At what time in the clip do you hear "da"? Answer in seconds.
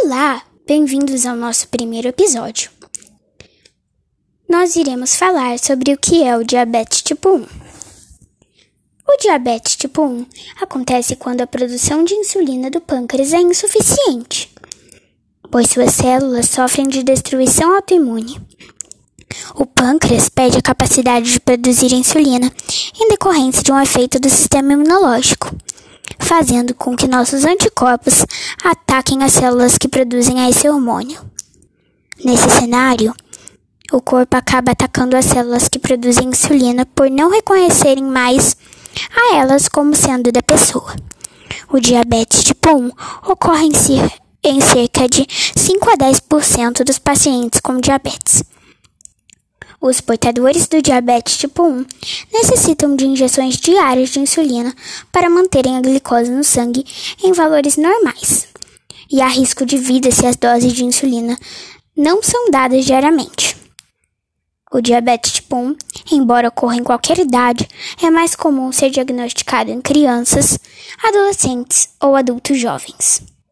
40.32-40.42